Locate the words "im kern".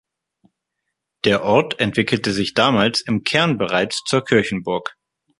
3.01-3.59